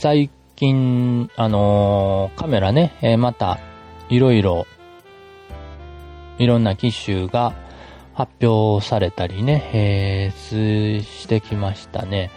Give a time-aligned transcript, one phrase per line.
[0.00, 3.58] 最近、あのーカメラね、えーまた、
[4.08, 4.64] いろいろ、
[6.38, 7.52] いろんな機種が
[8.14, 12.30] 発表されたりね、えーしてきましたね。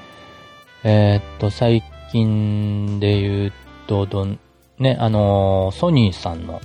[0.83, 3.53] えーっと、最近で言う
[3.85, 4.39] と、どん、
[4.79, 6.61] ね、あのーソニーさんの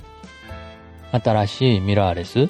[1.11, 2.49] 新しいミラーレス、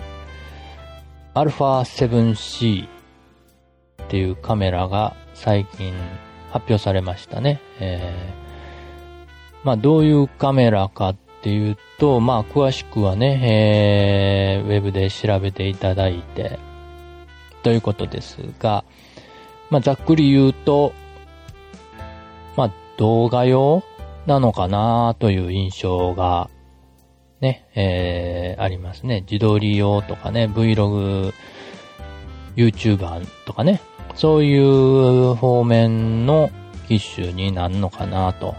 [1.36, 5.94] α7C っていうカメラが最近
[6.52, 7.60] 発表されましたね。
[7.80, 8.48] えー
[9.64, 16.58] まあどういうカメラかっていうと、まあ詳しくはね、えーウェブで調べていただいて、
[17.64, 18.86] ということですが、
[19.70, 20.94] まあざっくり言うと、
[22.56, 23.84] まあ動画用
[24.26, 26.50] なのかなという印象が
[27.42, 29.22] ね、えーありますね。
[29.30, 31.34] 自撮り用とかね、Vlog、
[32.56, 33.82] YouTuber とかね、
[34.18, 36.50] そういう方面の
[36.88, 38.56] 機種になるのかなと。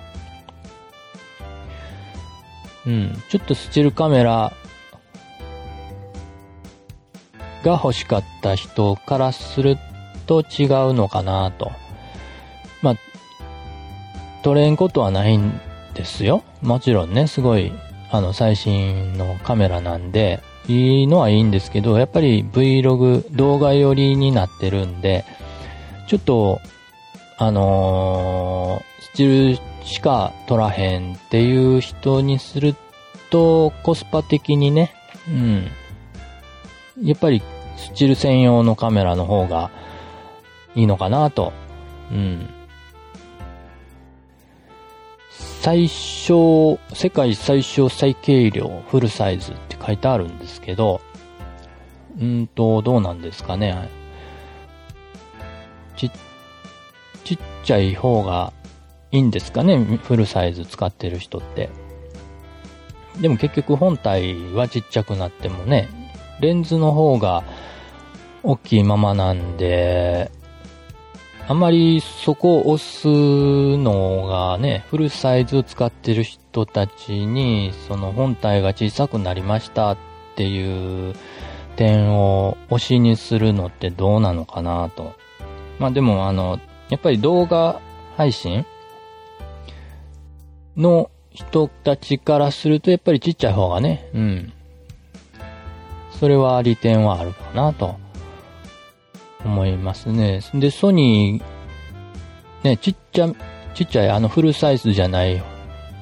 [2.87, 4.53] うん、ちょっとスチールカメラ
[7.63, 9.77] が欲しかった人からする
[10.27, 11.73] と違うのかなと。
[12.81, 12.95] まあ、
[14.43, 15.61] 取れんことはないん
[15.95, 16.45] ですよ。
[16.63, 17.73] もちろんね、すごい、
[18.11, 25.25] あの、最新のカメラなんで、いいのはいいんですけど、やっぱり Vlog 動画寄りになってるんで、
[26.09, 26.61] ちょっと、
[27.37, 32.75] あのースチールしか撮らへんっていう人にする
[33.31, 34.93] と、コスパ的にね、
[35.29, 35.69] うん。
[37.03, 37.43] やっぱり、
[37.77, 39.71] スチール専用のカメラの方が
[40.75, 41.53] いいのかなと。
[42.11, 42.49] うん。
[45.31, 51.01] 最小、世界最小最軽量フルサイズって書いてあるんですけど、
[52.21, 53.89] うんと、どうなんですかね。
[55.99, 56.11] ち、
[57.25, 58.55] ちっちゃい方が
[59.11, 59.79] いいんですかね？
[60.03, 61.69] フルサイズ使ってる人って。
[63.21, 65.89] でも結局本体はちっちゃくなってもね、
[66.41, 67.43] レンズの方が
[68.43, 70.31] 大きいままなんで、
[71.49, 79.97] あんまりそこを押すのがね、フルサイズ使ってる人たちに、その本体が小さくなりましたっ
[80.37, 81.15] ていう
[81.77, 85.15] 点を推しにするのってどうなのかなと。
[85.79, 87.81] まあでもあの、やっぱり動画
[88.17, 88.65] 配信
[90.77, 94.53] の人たちからすると、やっぱりちっちゃい方がね、うん。
[96.19, 97.97] それは利点はあるかなと
[99.45, 100.41] 思いますね。
[100.55, 103.29] で、ソニー、ね、ちっちゃ、
[103.75, 105.41] ちっちゃいあのフルサイズじゃない、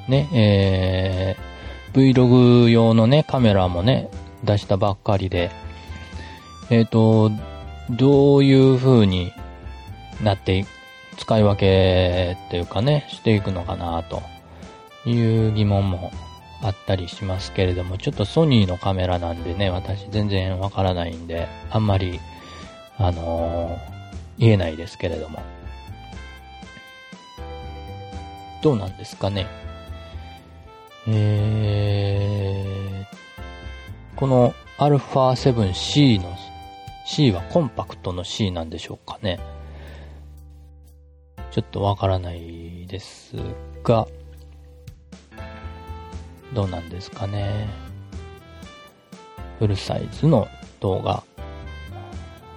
[0.08, 4.08] ね、えー、Vlog 用のね、カメラもね、
[4.44, 5.50] 出したばっかりで、
[6.70, 7.30] えっ、と、
[7.90, 9.32] どういう風に
[10.22, 10.66] なってい
[11.16, 14.22] 使い分けっていうかね、していくのかなと
[15.08, 16.12] いう疑問も
[16.62, 22.20] あったりしますけれども、ちょっとソニーのカメラなんでね、私全然わからないんで、あんまり、
[22.98, 23.96] あのー
[24.38, 25.40] 言えないですけれども。
[28.62, 29.46] どうなんですかね？
[31.08, 36.36] えー、この α7C の
[37.06, 39.38] C はコンパクトの C なんでしょうかね？
[41.56, 43.34] ちょっとわからないです
[43.82, 44.06] が、
[46.52, 47.66] どうなんですかね。
[49.58, 50.48] フルサイズの
[50.80, 51.22] 動画。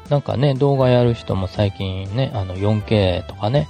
[0.10, 3.70] なんかね、動画やる人も最近ね、あの 4K とかね、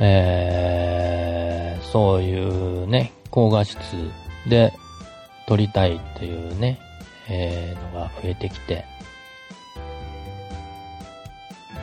[0.00, 3.78] えー、そういうね、高画質
[4.48, 4.72] で
[5.46, 6.80] 撮りたいっていうね、
[7.28, 8.86] えー、のが増えてきて、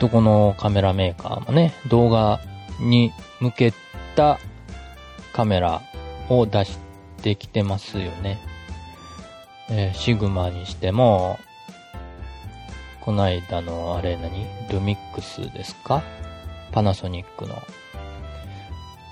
[0.02, 2.40] どこのカメラメーカーもね、動画
[2.80, 3.72] に向け
[4.16, 4.40] た
[5.32, 5.80] カメラ
[6.28, 6.76] を出し
[7.22, 8.40] てきてますよね。
[9.70, 11.38] えーシグマにしても、
[13.02, 14.44] この間のあれ何？
[14.72, 16.02] ルミックスですか？
[16.72, 17.62] パナソニックの。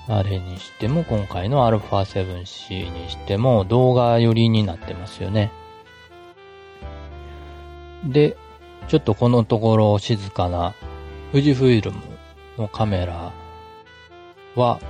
[0.08, 5.52] あれにしても、今回の α7C にしても動画寄りになってますよね。
[8.04, 8.36] で、
[8.90, 10.74] ちょっとこのところ静かな
[11.30, 12.00] 富士フイルム
[12.58, 13.32] のカメラ
[14.56, 14.80] は、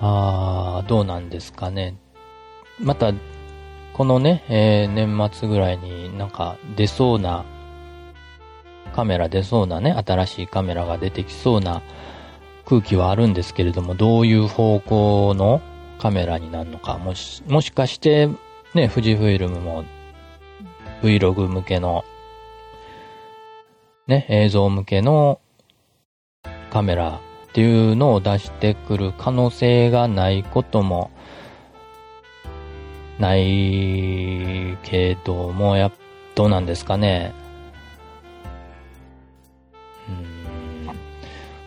[0.00, 1.96] あどうなんですかね。
[2.78, 3.12] また、
[3.94, 7.44] このね、えー年末ぐらいになんか出そうな、
[8.94, 11.82] カメラ出そうなね、新しいカメラが出てきそうな
[12.64, 15.60] 空気はあるんですけれども、どういう方向の
[15.98, 18.28] カメラになるのか、もし、もしかして、
[18.72, 19.84] ね、富士フイルムも
[21.02, 22.04] Vlog 向けの、
[24.06, 25.40] ね、映像向けの
[26.70, 31.10] カメラっていうのを出してくる可能性がないことも
[33.18, 35.90] ないけども、や、
[36.34, 37.32] どうなんですかね。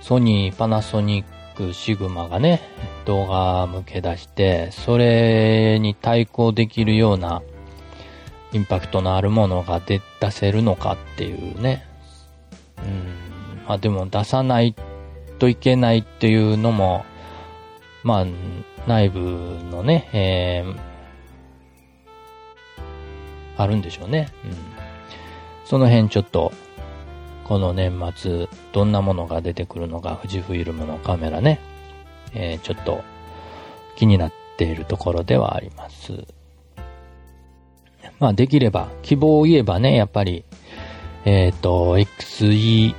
[0.01, 2.61] ソニー、パナソニック、シグマがね、
[3.05, 7.41] 動画向け出して、それに対抗できるような
[8.53, 10.01] インパクトのあるものが出
[10.31, 11.96] せるのかっていうね。
[12.77, 13.65] うん。
[13.67, 14.75] まあでも出さない
[15.39, 17.05] といけないっていうのも、
[18.03, 18.25] まあ、
[18.87, 19.19] 内部
[19.69, 20.77] のね、えー、
[23.57, 24.29] あるんでしょうね。
[24.45, 24.51] うん。
[25.65, 26.51] その辺ちょっと、
[27.43, 31.59] この年末、どんなものが出てくるのか、富士フイルムのカメラね、
[32.33, 33.03] えー、ちょっと
[33.95, 36.25] 気になっているところではあります。
[38.19, 40.43] まあできれば、希望を言えばね、やっぱり、
[41.27, 42.95] えっ、ー、と、XE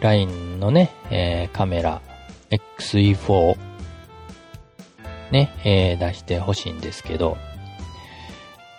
[0.00, 2.02] ラインのね、えー、カメラ、
[2.50, 3.56] XE4
[5.30, 7.36] ね、えー、出してほしいんですけど、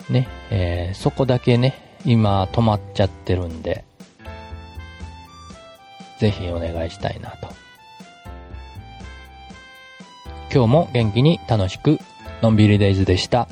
[0.10, 3.86] ね、えー、そこだけね、今止まっちゃってるんで、
[6.20, 7.48] ぜひお願いしたいなと。
[10.54, 11.98] 今日も元気に楽しく、
[12.42, 13.48] のんびりデイズでした。